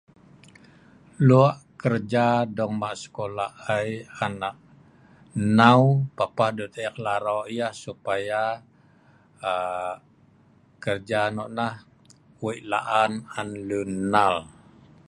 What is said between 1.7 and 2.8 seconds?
kerja dong